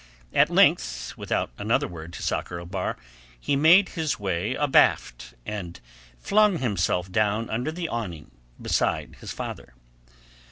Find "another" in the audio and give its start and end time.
1.59-1.87